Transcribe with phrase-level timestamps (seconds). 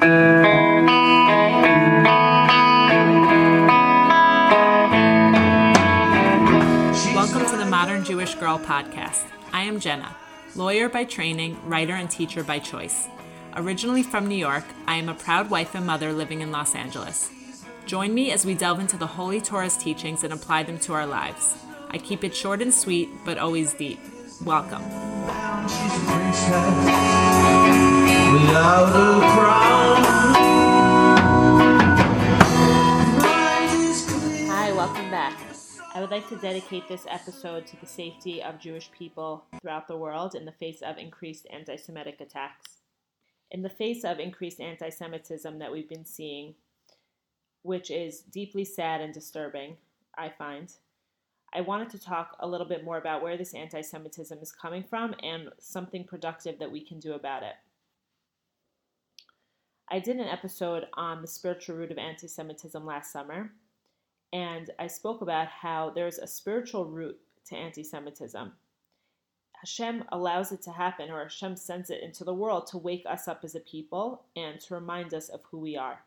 [0.00, 0.16] Welcome
[7.50, 9.26] to the Modern Jewish Girl podcast.
[9.52, 10.16] I am Jenna,
[10.56, 13.08] lawyer by training, writer, and teacher by choice.
[13.56, 17.30] Originally from New York, I am a proud wife and mother living in Los Angeles.
[17.84, 21.04] Join me as we delve into the Holy Torah's teachings and apply them to our
[21.04, 21.58] lives.
[21.90, 24.00] I keep it short and sweet, but always deep.
[24.46, 24.82] Welcome.
[36.20, 40.44] Like to dedicate this episode to the safety of Jewish people throughout the world in
[40.44, 42.82] the face of increased anti Semitic attacks.
[43.50, 46.56] In the face of increased anti Semitism that we've been seeing,
[47.62, 49.78] which is deeply sad and disturbing,
[50.14, 50.70] I find,
[51.54, 54.84] I wanted to talk a little bit more about where this anti Semitism is coming
[54.84, 57.54] from and something productive that we can do about it.
[59.90, 63.52] I did an episode on the spiritual root of anti Semitism last summer,
[64.32, 68.52] and I spoke about how there's a spiritual root to anti Semitism.
[69.60, 73.28] Hashem allows it to happen, or Hashem sends it into the world to wake us
[73.28, 76.00] up as a people and to remind us of who we are.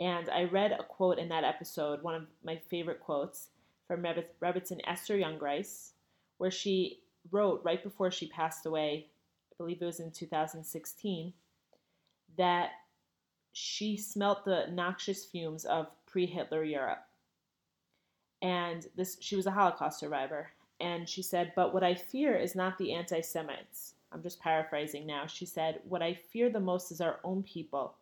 [0.00, 3.48] And I read a quote in that episode, one of my favorite quotes
[3.86, 5.90] from Rebbetzin Esther Jungreis,
[6.38, 9.08] where she wrote right before she passed away,
[9.52, 11.32] I believe it was in 2016,
[12.38, 12.70] that
[13.52, 17.07] she smelt the noxious fumes of pre-Hitler Europe.
[18.42, 20.50] And this she was a Holocaust survivor.
[20.80, 23.94] And she said, But what I fear is not the anti Semites.
[24.12, 25.26] I'm just paraphrasing now.
[25.26, 27.94] She said, What I fear the most is our own people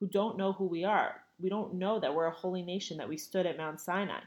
[0.00, 1.22] who don't know who we are.
[1.40, 4.20] We don't know that we're a holy nation, that we stood at Mount Sinai.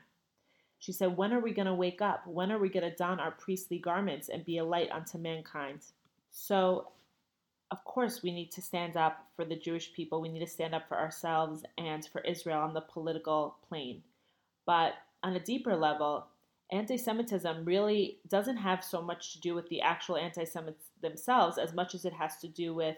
[0.79, 2.27] She said, When are we going to wake up?
[2.27, 5.79] When are we going to don our priestly garments and be a light unto mankind?
[6.29, 6.89] So,
[7.71, 10.21] of course, we need to stand up for the Jewish people.
[10.21, 14.03] We need to stand up for ourselves and for Israel on the political plane.
[14.65, 16.27] But on a deeper level,
[16.71, 21.57] anti Semitism really doesn't have so much to do with the actual anti Semites themselves
[21.57, 22.97] as much as it has to do with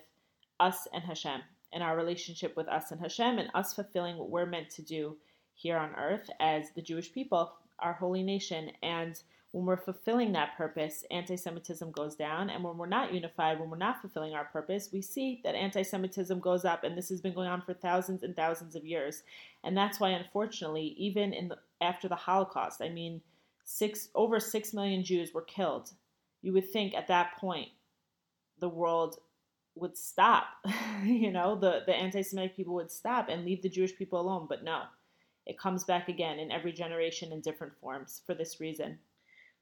[0.60, 1.42] us and Hashem
[1.74, 5.18] and our relationship with us and Hashem and us fulfilling what we're meant to do
[5.54, 8.72] here on earth as the Jewish people, our holy nation.
[8.84, 9.22] And
[9.58, 12.52] when we're fulfilling that purpose, anti Semitism goes down.
[12.52, 15.82] And when we're not unified, when we're not fulfilling our purpose, we see that anti
[15.82, 16.84] Semitism goes up.
[16.84, 19.24] And this has been going on for thousands and thousands of years.
[19.64, 23.20] And that's why, unfortunately, even in the, after the Holocaust, I mean,
[23.66, 25.90] six over six million Jews were killed.
[26.44, 27.70] You would think at that point
[28.60, 29.18] the world
[29.74, 30.50] would stop.
[31.04, 34.46] you know, the, the anti Semitic people would stop and leave the Jewish people alone.
[34.48, 34.84] But no,
[35.48, 39.00] it comes back again in every generation in different forms for this reason.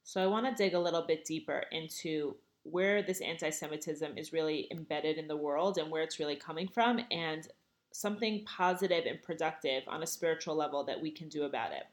[0.05, 4.31] So I want to dig a little bit deeper into where this anti Semitism is
[4.31, 7.47] really embedded in the world and where it's really coming from, and
[7.91, 11.87] something positive and productive on a spiritual level that we can do about it.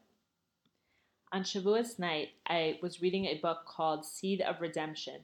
[1.32, 5.20] On Shavuos night, I was reading a book called Seed of Redemption,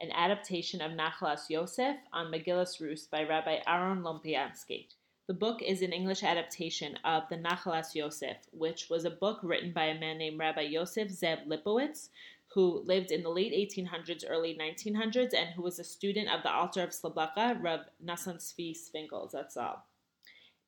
[0.00, 4.86] an adaptation of Nachlas Yosef on Megillas Rus by Rabbi Aaron Lopiansky.
[5.30, 9.70] The book is an English adaptation of the Nachalas Yosef, which was a book written
[9.70, 12.08] by a man named Rabbi Yosef Zev Lipowitz,
[12.48, 16.50] who lived in the late 1800s, early 1900s, and who was a student of the
[16.50, 19.30] Alter of Slabodka, Rav Nassan Tzvi Finkel.
[19.32, 19.86] That's all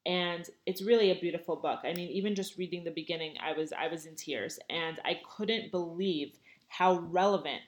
[0.07, 1.81] and it's really a beautiful book.
[1.83, 5.21] I mean, even just reading the beginning, I was I was in tears, and I
[5.29, 7.63] couldn't believe how relevant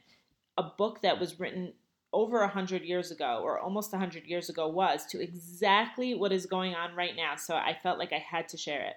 [0.56, 1.72] a book that was written
[2.14, 6.32] over a hundred years ago, or almost a hundred years ago, was to exactly what
[6.32, 7.36] is going on right now.
[7.36, 8.96] So I felt like I had to share it.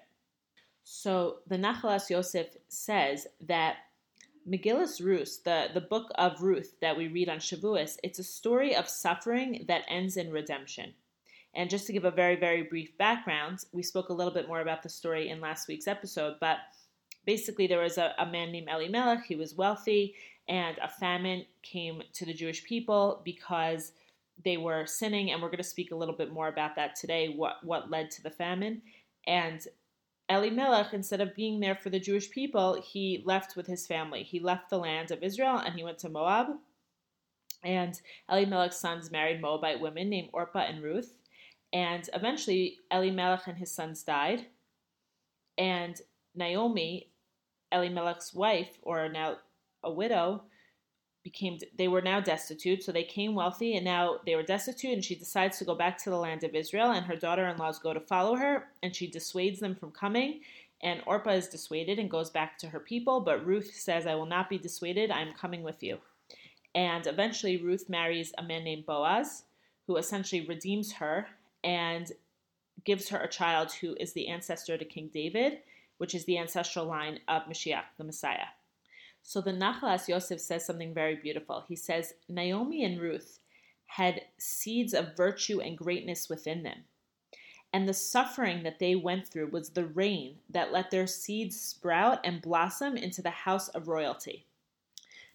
[0.84, 3.76] So the Nachalas Yosef says that
[4.48, 8.74] Megillas Ruth, the, the book of Ruth that we read on Shavuos, it's a story
[8.74, 10.94] of suffering that ends in redemption.
[11.54, 14.60] And just to give a very, very brief background, we spoke a little bit more
[14.60, 16.58] about the story in last week's episode, but
[17.26, 19.24] basically there was a, a man named Elimelech.
[19.26, 20.14] He was wealthy,
[20.48, 23.92] and a famine came to the Jewish people because
[24.44, 27.28] they were sinning, and we're going to speak a little bit more about that today,
[27.28, 28.82] what, what led to the famine.
[29.26, 29.66] And
[30.30, 34.22] Elimelech, instead of being there for the Jewish people, he left with his family.
[34.22, 36.48] He left the land of Israel and he went to Moab.
[37.64, 41.14] And Elimelech's sons married Moabite women named Orpah and Ruth.
[41.72, 44.46] And eventually, Elimelech and his sons died.
[45.56, 46.00] And
[46.34, 47.10] Naomi,
[47.72, 49.38] Elimelech's wife, or now
[49.84, 50.42] a widow,
[51.24, 55.04] became they were now destitute so they came wealthy and now they were destitute and
[55.04, 57.98] she decides to go back to the land of israel and her daughter-in-laws go to
[57.98, 60.40] follow her and she dissuades them from coming
[60.80, 64.26] and orpah is dissuaded and goes back to her people but ruth says i will
[64.26, 65.98] not be dissuaded i'm coming with you
[66.76, 69.42] and eventually ruth marries a man named boaz
[69.88, 71.26] who essentially redeems her
[71.64, 72.12] and
[72.84, 75.58] gives her a child who is the ancestor to King David,
[75.96, 78.46] which is the ancestral line of Mashiach, the Messiah.
[79.22, 81.64] So the Nachalas Yosef says something very beautiful.
[81.68, 83.40] He says, Naomi and Ruth
[83.86, 86.84] had seeds of virtue and greatness within them.
[87.72, 92.20] And the suffering that they went through was the rain that let their seeds sprout
[92.24, 94.46] and blossom into the house of royalty.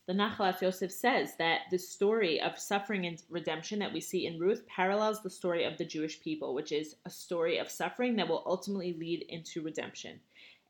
[0.06, 4.38] The Nachalas Yosef says that the story of suffering and redemption that we see in
[4.38, 8.28] Ruth parallels the story of the Jewish people, which is a story of suffering that
[8.28, 10.20] will ultimately lead into redemption.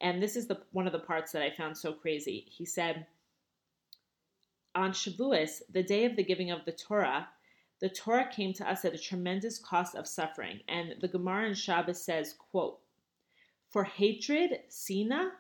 [0.03, 2.45] And this is the one of the parts that I found so crazy.
[2.49, 3.07] He said,
[4.75, 7.29] on Shavuos, the day of the giving of the Torah,
[7.79, 10.59] the Torah came to us at a tremendous cost of suffering.
[10.67, 12.79] And the Gemara in Shabbos says, quote,
[13.69, 15.31] For hatred, Sina,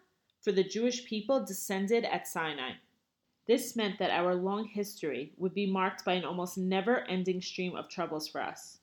[0.41, 2.73] for the Jewish people descended at Sinai.
[3.47, 7.75] This meant that our long history would be marked by an almost never ending stream
[7.75, 8.77] of troubles for us.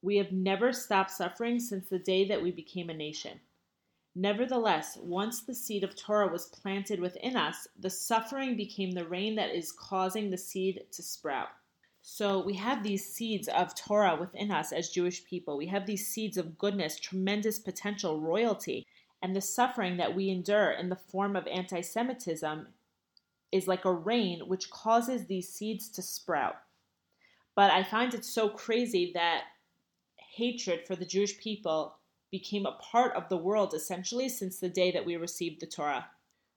[0.00, 3.40] We have never stopped suffering since the day that we became a nation.
[4.14, 9.34] Nevertheless, once the seed of Torah was planted within us, the suffering became the rain
[9.36, 11.48] that is causing the seed to sprout.
[12.02, 15.56] So we have these seeds of Torah within us as Jewish people.
[15.56, 18.86] We have these seeds of goodness, tremendous potential, royalty.
[19.22, 22.66] And the suffering that we endure in the form of anti Semitism
[23.52, 26.56] is like a rain which causes these seeds to sprout.
[27.54, 29.44] But I find it so crazy that
[30.16, 31.96] hatred for the Jewish people
[32.32, 36.06] became a part of the world essentially since the day that we received the Torah.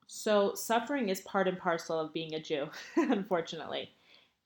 [0.07, 3.91] So, suffering is part and parcel of being a Jew, unfortunately.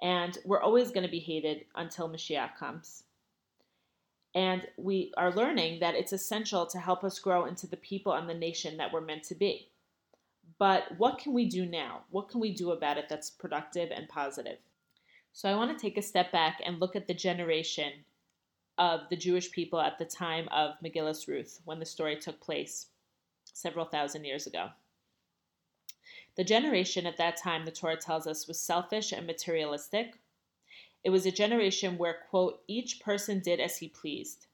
[0.02, 3.04] And we're always going to be hated until Mashiach comes.
[4.34, 8.30] And we are learning that it's essential to help us grow into the people and
[8.30, 9.70] the nation that we're meant to be.
[10.58, 12.02] But what can we do now?
[12.10, 14.58] What can we do about it that's productive and positive?
[15.34, 17.92] So I want to take a step back and look at the generation
[18.80, 22.88] of the Jewish people at the time of Megillus Ruth, when the story took place
[23.54, 24.70] several thousand years ago.
[26.38, 30.14] The generation at that time, the Torah tells us, was selfish and materialistic.
[31.04, 34.48] It was a generation where, quote, each person did as he pleased.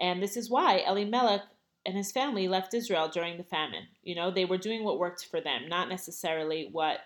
[0.00, 1.42] And this is why Elimelech
[1.86, 3.84] and his family left Israel during the famine.
[4.02, 6.98] You know, they were doing what worked for them, not necessarily what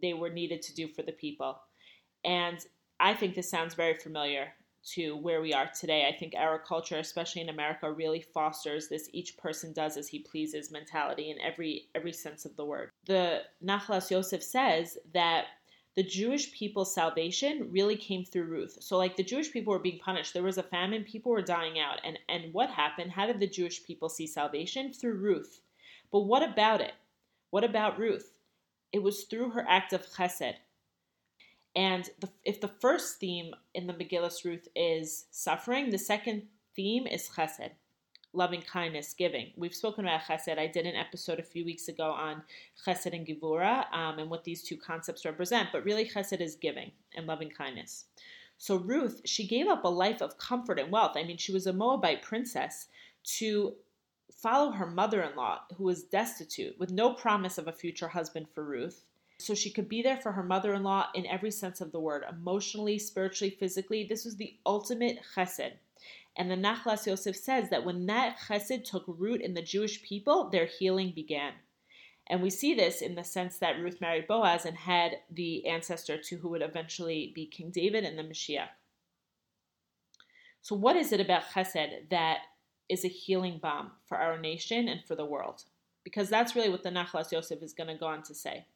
[0.00, 1.58] they were needed to do for the people.
[2.24, 2.64] And
[2.98, 4.54] I think this sounds very familiar
[4.94, 6.06] to where we are today.
[6.08, 10.20] I think our culture, especially in America, really fosters this each person does as he
[10.20, 12.90] pleases mentality in every every sense of the word.
[13.06, 15.46] The Nachlas Yosef says that
[15.96, 18.76] the Jewish people's salvation really came through Ruth.
[18.80, 20.34] So like the Jewish people were being punished.
[20.34, 21.98] There was a famine, people were dying out.
[22.04, 23.12] And and what happened?
[23.12, 24.92] How did the Jewish people see salvation?
[24.92, 25.60] Through Ruth.
[26.12, 26.92] But what about it?
[27.50, 28.38] What about Ruth?
[28.92, 30.54] It was through her act of chesed.
[31.76, 36.44] And the, if the first theme in the Megillus Ruth is suffering, the second
[36.74, 37.72] theme is chesed,
[38.32, 39.52] loving kindness, giving.
[39.58, 40.58] We've spoken about chesed.
[40.58, 42.42] I did an episode a few weeks ago on
[42.86, 45.68] chesed and gevura um, and what these two concepts represent.
[45.70, 48.06] But really, chesed is giving and loving kindness.
[48.56, 51.12] So Ruth, she gave up a life of comfort and wealth.
[51.14, 52.86] I mean, she was a Moabite princess
[53.36, 53.74] to
[54.32, 58.46] follow her mother in law, who was destitute, with no promise of a future husband
[58.54, 59.04] for Ruth
[59.38, 62.00] so she could be there for her mother in law in every sense of the
[62.00, 64.04] word emotionally, spiritually, physically.
[64.04, 65.72] This was the ultimate chesed.
[66.36, 70.50] And the Nachlas Yosef says that when that chesed took root in the Jewish people,
[70.50, 71.52] their healing began.
[72.28, 76.18] And we see this in the sense that Ruth married Boaz and had the ancestor
[76.18, 78.68] to who would eventually be King David and the Mashiach.
[80.60, 82.38] So, what is it about chesed that
[82.88, 85.62] is a healing balm for our nation and for the world?
[86.02, 88.66] Because that's really what the Nachlas Yosef is going to go on to say.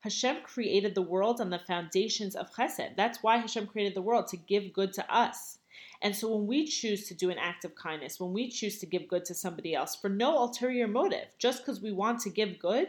[0.00, 2.96] Hashem created the world on the foundations of chesed.
[2.96, 5.58] That's why Hashem created the world, to give good to us.
[6.00, 8.86] And so when we choose to do an act of kindness, when we choose to
[8.86, 12.58] give good to somebody else for no ulterior motive, just because we want to give
[12.58, 12.88] good,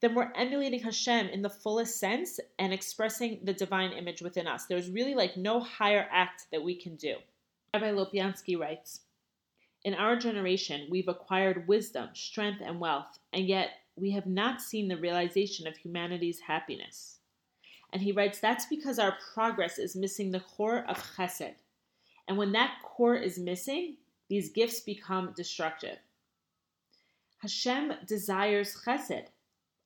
[0.00, 4.66] then we're emulating Hashem in the fullest sense and expressing the divine image within us.
[4.66, 7.16] There's really like no higher act that we can do.
[7.74, 9.00] Rabbi Lopiansky writes
[9.84, 14.88] In our generation, we've acquired wisdom, strength, and wealth, and yet we have not seen
[14.88, 17.18] the realization of humanity's happiness.
[17.92, 21.54] And he writes, that's because our progress is missing the core of chesed.
[22.28, 23.96] And when that core is missing,
[24.28, 25.98] these gifts become destructive.
[27.38, 29.26] Hashem desires chesed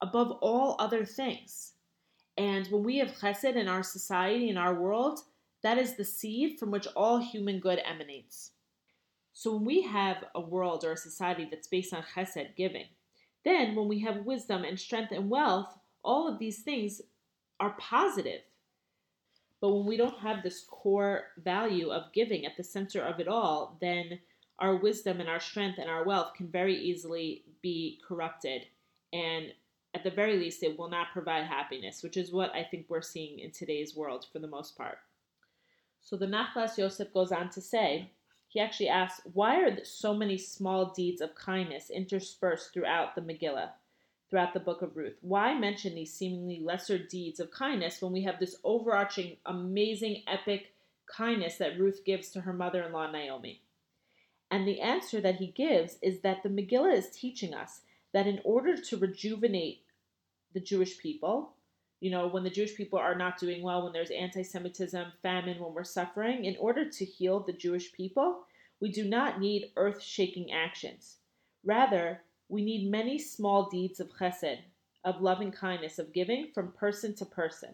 [0.02, 1.72] above all other things.
[2.36, 5.20] And when we have chesed in our society, in our world,
[5.62, 8.50] that is the seed from which all human good emanates.
[9.32, 12.86] So when we have a world or a society that's based on chesed, giving,
[13.44, 17.02] then, when we have wisdom and strength and wealth, all of these things
[17.60, 18.40] are positive.
[19.60, 23.28] But when we don't have this core value of giving at the center of it
[23.28, 24.20] all, then
[24.58, 28.66] our wisdom and our strength and our wealth can very easily be corrupted.
[29.12, 29.46] And
[29.94, 33.00] at the very least, it will not provide happiness, which is what I think we're
[33.00, 34.98] seeing in today's world for the most part.
[36.02, 38.10] So the Nachlas Yosef goes on to say,
[38.54, 43.70] he actually asks, why are so many small deeds of kindness interspersed throughout the Megillah,
[44.30, 45.16] throughout the book of Ruth?
[45.22, 50.72] Why mention these seemingly lesser deeds of kindness when we have this overarching, amazing, epic
[51.06, 53.60] kindness that Ruth gives to her mother in law, Naomi?
[54.52, 57.80] And the answer that he gives is that the Megillah is teaching us
[58.12, 59.82] that in order to rejuvenate
[60.52, 61.54] the Jewish people.
[62.04, 65.58] You know, when the Jewish people are not doing well, when there's anti Semitism, famine,
[65.58, 68.44] when we're suffering, in order to heal the Jewish people,
[68.78, 71.16] we do not need earth shaking actions.
[71.64, 72.20] Rather,
[72.50, 74.58] we need many small deeds of chesed,
[75.02, 77.70] of loving kindness, of giving from person to person.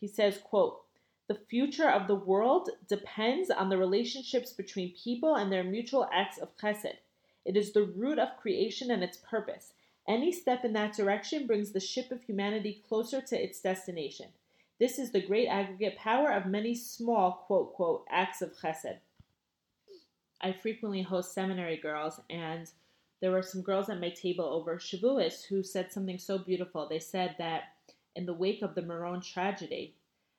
[0.00, 0.80] He says, quote,
[1.28, 6.38] the future of the world depends on the relationships between people and their mutual acts
[6.38, 6.96] of chesed.
[7.44, 9.74] It is the root of creation and its purpose.
[10.06, 14.26] Any step in that direction brings the ship of humanity closer to its destination.
[14.78, 18.98] This is the great aggregate power of many small, quote, quote, acts of chesed.
[20.40, 22.70] I frequently host seminary girls, and
[23.20, 26.86] there were some girls at my table over Shavuos who said something so beautiful.
[26.86, 27.62] They said that
[28.14, 29.94] in the wake of the Meron tragedy,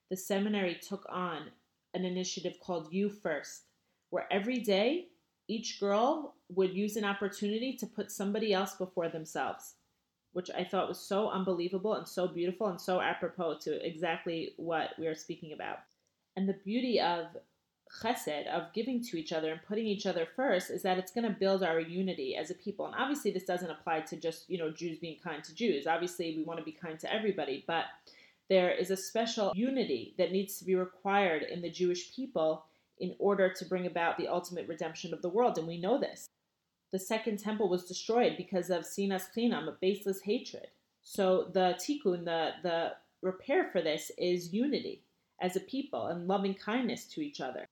[0.10, 1.50] the seminary took on
[1.96, 3.64] an initiative called You First,
[4.12, 5.08] where every day
[5.48, 9.75] each girl would use an opportunity to put somebody else before themselves,
[10.34, 14.92] which I thought was so unbelievable and so beautiful and so apropos to exactly what
[14.98, 15.80] we are speaking about.
[16.36, 17.28] And the beauty of
[18.02, 21.28] chesed, of giving to each other and putting each other first, is that it's going
[21.28, 22.86] to build our unity as a people.
[22.86, 25.88] And obviously, this doesn't apply to just, you know, Jews being kind to Jews.
[25.88, 27.86] Obviously, we want to be kind to everybody, but
[28.50, 32.66] there is a special unity that needs to be required in the Jewish people
[33.00, 35.58] in order to bring about the ultimate redemption of the world.
[35.58, 36.28] And we know this.
[36.92, 40.68] The second temple was destroyed because of sinas chinam, a baseless hatred.
[41.04, 45.04] So the tikkun, the, the repair for this is unity
[45.42, 47.66] as a people and loving kindness to each other.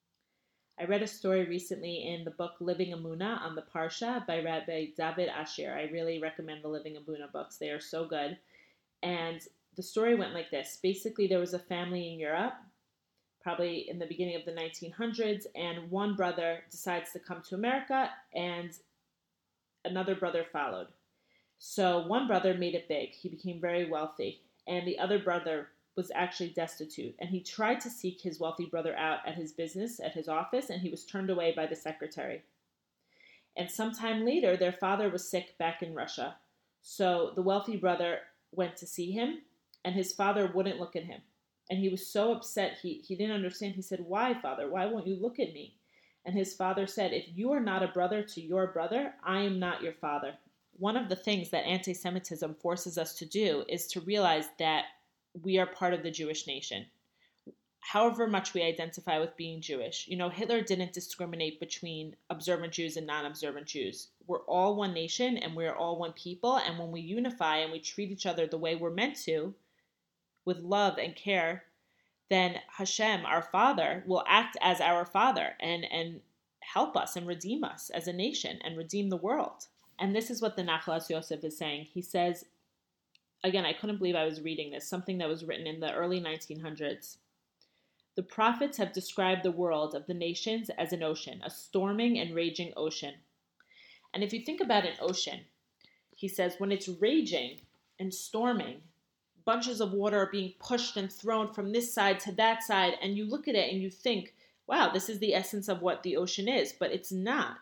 [0.80, 4.88] I read a story recently in the book Living Emunah on the Parsha by Rabbi
[4.98, 5.76] David Ashear.
[5.76, 8.38] I really recommend the Living Emunah books, they are so good.
[9.04, 9.40] And
[9.76, 12.54] the story went like this basically, there was a family in Europe
[13.44, 18.10] probably in the beginning of the 1900s, and one brother decides to come to America,
[18.34, 18.72] and
[19.86, 20.88] another brother followed.
[21.60, 23.12] So one brother made it big.
[23.12, 27.16] He became very wealthy, and the other brother was actually destitute.
[27.20, 30.70] And he tried to seek his wealthy brother out at his business, at his office,
[30.70, 32.44] and he was turned away by the secretary.
[33.56, 36.38] And sometime later, their father was sick back in Russia.
[36.82, 38.20] So the wealthy brother
[38.52, 39.42] went to see him,
[39.86, 41.22] and his father wouldn't look at him.
[41.70, 43.76] And he was so upset, he, he didn't understand.
[43.76, 44.70] He said, Why, father?
[44.70, 45.76] Why won't you look at me?
[46.26, 49.60] And his father said, If you are not a brother to your brother, I am
[49.60, 50.34] not your father.
[50.78, 54.86] One of the things that anti Semitism forces us to do is to realize that
[55.42, 56.86] we are part of the Jewish nation.
[57.80, 62.96] However much we identify with being Jewish, you know, Hitler didn't discriminate between observant Jews
[62.96, 64.08] and non observant Jews.
[64.26, 66.58] We're all one nation and we're all one people.
[66.58, 69.54] And when we unify and we treat each other the way we're meant to,
[70.46, 71.64] with love and care,
[72.30, 76.22] then Hashem, our Father, will act as our Father and, and
[76.62, 79.68] help us and redeem us as a nation and redeem the world.
[80.00, 81.88] And this is what the Nachlas Yosef is saying.
[81.94, 82.46] He says,
[83.44, 86.20] again, I couldn't believe I was reading this, something that was written in the early
[86.20, 87.18] 1900s.
[88.16, 92.36] The prophets have described the world of the nations as an ocean, a storming and
[92.36, 93.16] raging ocean.
[94.14, 95.42] And if you think about an ocean,
[96.16, 97.58] he says, when it's raging
[98.00, 98.82] and storming,
[99.46, 103.18] bunches of water are being pushed and thrown from this side to that side, and
[103.18, 104.34] you look at it and you think,
[104.68, 107.58] wow, this is the essence of what the ocean is, but it's not.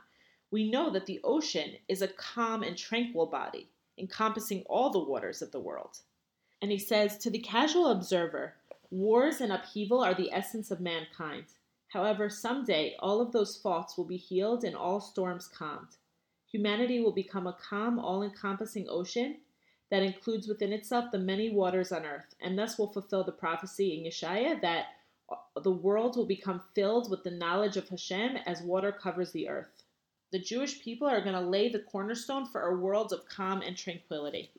[0.52, 5.42] We know that the ocean is a calm and tranquil body, encompassing all the waters
[5.42, 6.00] of the world.
[6.62, 8.56] And he says, to the casual observer,
[8.92, 11.46] wars and upheaval are the essence of mankind.
[11.88, 15.98] However, someday all of those faults will be healed and all storms calmed.
[16.52, 19.38] Humanity will become a calm, all encompassing ocean
[19.91, 23.98] that includes within itself the many waters on earth, and thus will fulfill the prophecy
[23.98, 24.86] in Yeshaya that
[25.62, 29.83] the world will become filled with the knowledge of Hashem as water covers the earth.
[30.31, 33.77] The Jewish people are going to lay the cornerstone for a world of calm and
[33.77, 34.51] tranquility.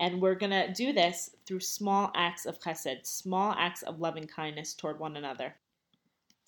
[0.00, 4.26] And we're going to do this through small acts of chesed, small acts of loving
[4.26, 5.54] kindness toward one another.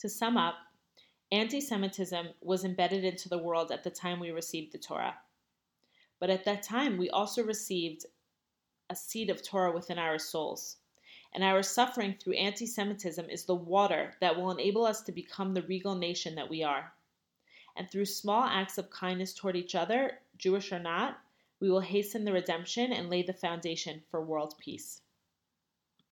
[0.00, 0.56] To sum up,
[1.30, 5.14] anti Semitism was embedded into the world at the time we received the Torah.
[6.18, 8.06] But at that time, we also received
[8.88, 10.76] a seed of Torah within our souls.
[11.34, 15.52] and our suffering through anti Semitism is the water that will enable us to become
[15.52, 16.92] the regal nation that we are.
[17.76, 21.18] And through small acts of kindness toward each other, Jewish or not,
[21.60, 25.02] we will hasten the redemption and lay the foundation for world peace.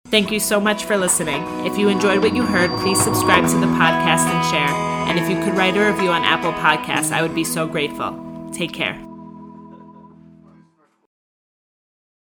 [0.08, 1.44] Thank you so much for listening.
[1.66, 4.76] If you enjoyed what you heard, please subscribe to the podcast and share.
[5.10, 8.50] And if you could write a review on Apple Podcasts, I would be so grateful.
[8.54, 9.09] Take care.